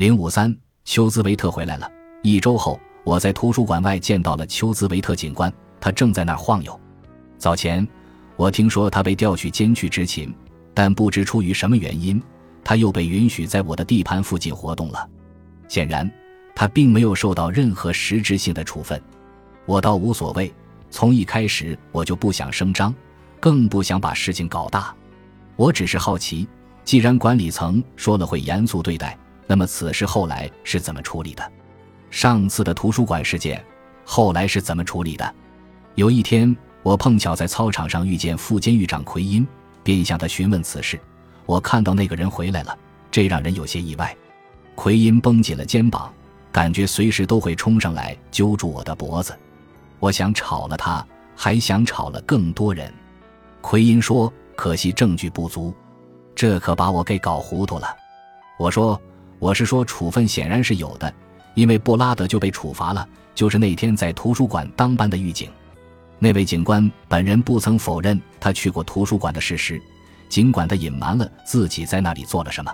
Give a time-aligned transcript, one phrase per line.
[0.00, 0.56] 零五三，
[0.86, 1.86] 丘兹维特回来了。
[2.22, 6.80] 一周后，我在图书馆外见到了丘兹维特警官，他正在那儿晃悠。
[7.36, 7.86] 早前，
[8.34, 10.34] 我听说他被调去监区执勤，
[10.72, 12.18] 但不知出于什么原因，
[12.64, 15.06] 他又被允许在我的地盘附近活动了。
[15.68, 16.10] 显然，
[16.54, 18.98] 他并没有受到任何实质性的处分。
[19.66, 20.50] 我倒无所谓，
[20.90, 22.94] 从一开始我就不想声张，
[23.38, 24.96] 更不想把事情搞大。
[25.56, 26.48] 我只是好奇，
[26.84, 29.14] 既然管理层说了会严肃对待。
[29.50, 31.42] 那么此事后来是怎么处理的？
[32.08, 33.60] 上次的图书馆事件
[34.04, 35.34] 后来是怎么处理的？
[35.96, 39.44] 有一天，我碰巧在操场上遇见副监狱长奎因，
[39.82, 41.00] 便向他询问此事。
[41.46, 42.78] 我看到那个人回来了，
[43.10, 44.16] 这让人有些意外。
[44.76, 46.14] 奎因绷紧了肩膀，
[46.52, 49.36] 感觉随时都会冲上来揪住我的脖子。
[49.98, 51.04] 我想炒了他，
[51.34, 52.94] 还想炒了更多人。
[53.60, 55.74] 奎因说：“可惜证据不足。”
[56.36, 57.88] 这可把我给搞糊涂了。
[58.56, 58.96] 我说。
[59.40, 61.12] 我是说，处分显然是有的，
[61.54, 65.50] 因为布拉德就被处罚了，就是那天在图书馆当班的狱警。
[66.18, 69.80] 那位警官本人不曾否认他去过图书馆的事实，
[70.28, 72.70] 尽管他隐瞒了自己在那里做了什么。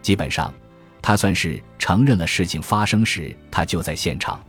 [0.00, 0.54] 基本上，
[1.02, 4.40] 他算是承认了事情发生时他就在现场。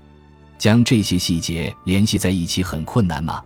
[0.60, 3.44] 将这些细节联系在一起很困难吗？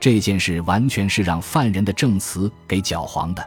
[0.00, 3.46] 这件事完全是让犯人的证词给搅黄的。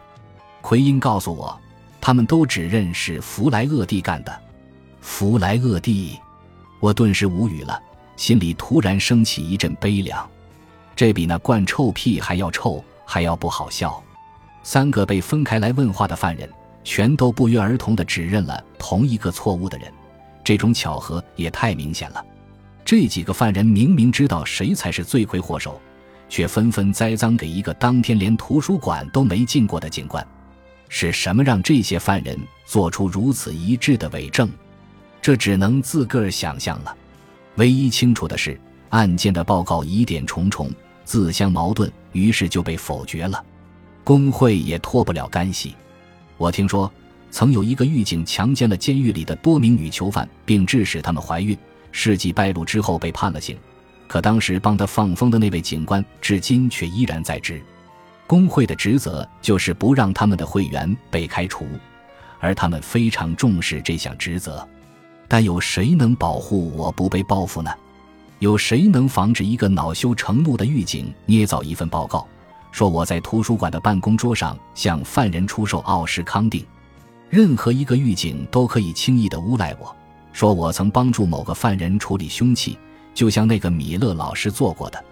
[0.62, 1.60] 奎因告诉我。
[2.06, 4.42] 他们都指认是弗莱厄蒂干的，
[5.02, 6.16] 弗莱厄蒂，
[6.80, 7.82] 我顿时无语了，
[8.16, 10.30] 心里突然升起一阵悲凉。
[10.96, 14.04] 这比那灌臭屁还要臭，还要不好笑。
[14.62, 16.48] 三个被分开来问话的犯人，
[16.84, 19.92] 全都不约而同地指认了同一个错误的人，
[20.44, 22.24] 这种巧合也太明显了。
[22.86, 25.82] 这几个犯人明明知道谁才是罪魁祸首，
[26.30, 30.24] 却纷纷栽赃给一个当天连图书馆都没进过的警官。
[30.90, 34.50] 是什么让这些犯人做出如此一致的伪证？
[35.22, 36.96] 这只能自个儿想象了。
[37.56, 40.70] 唯一清楚的是，案件的报告疑点重重，
[41.04, 43.44] 自相矛盾，于是就被否决了。
[44.04, 45.76] 工会也脱不了干系。
[46.38, 46.92] 我听说，
[47.32, 51.58] 曾有一个狱警强奸了监狱里的多名女囚犯，并致使她们怀孕。
[51.92, 53.58] 事迹败露之后被判了刑，
[54.08, 57.64] 可当时帮他放风的那位警官，至今却依然在职。
[58.28, 61.68] 工会的职责就是不让他们的会员被开除，
[62.40, 64.68] 而他们非常重视这项职责。
[65.28, 67.72] 但有谁能保护我不被报复呢？
[68.40, 72.28] 有谁能防止一个恼羞成怒的狱警捏造一份报告，
[72.72, 76.66] 说我在图书馆的办公桌上向犯人出售奥施康定？
[77.30, 79.96] 任何一个狱警都可以轻易地诬赖我，
[80.34, 82.78] 说我曾帮助某个犯人处理凶器，
[83.14, 85.04] 就像那个米勒老师做过的。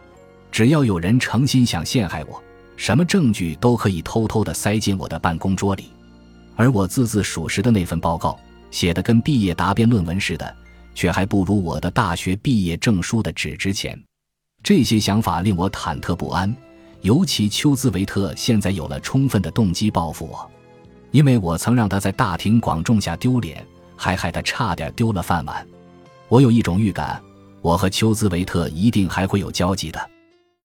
[0.52, 2.41] 只要有人诚心想陷害我。
[2.75, 5.91] 什么证据都可以偷偷地塞进我的办公桌里，
[6.56, 8.38] 而我字字属实的那份报告
[8.72, 10.56] 写的跟毕业答辩论文似的，
[10.95, 13.97] 却还不如我的大学毕业证书的纸值钱。
[14.63, 16.56] 这些想法令我忐忑不安，
[17.01, 20.50] 尤其丘兹维特现在有了充分的动机报复我，
[21.11, 25.67] 因为我曾让他在大庭广众下丢脸，还害他差点丢了饭碗。
[26.29, 27.22] 我有一种预感，
[27.61, 30.09] 我和丘兹维特一定还会有交集的。